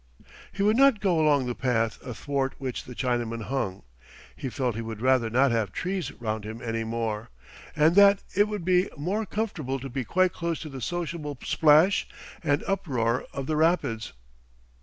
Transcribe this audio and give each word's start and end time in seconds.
He 0.51 0.63
would 0.63 0.77
not 0.77 0.99
go 0.99 1.19
along 1.19 1.45
the 1.45 1.53
path 1.53 1.99
athwart 2.03 2.55
which 2.57 2.85
the 2.85 2.95
Chinaman 2.95 3.43
hung. 3.43 3.83
He 4.35 4.49
felt 4.49 4.73
he 4.73 4.81
would 4.81 4.99
rather 4.99 5.29
not 5.29 5.51
have 5.51 5.71
trees 5.71 6.11
round 6.13 6.43
him 6.43 6.59
any 6.59 6.83
more, 6.83 7.29
and 7.75 7.93
that 7.95 8.23
it 8.35 8.47
would 8.47 8.65
be 8.65 8.89
more 8.97 9.27
comfortable 9.27 9.79
to 9.79 9.89
be 9.89 10.03
quite 10.03 10.33
close 10.33 10.59
to 10.61 10.69
the 10.69 10.81
sociable 10.81 11.37
splash 11.43 12.07
and 12.43 12.63
uproar 12.65 13.25
of 13.31 13.45
the 13.45 13.55
rapids. 13.55 14.13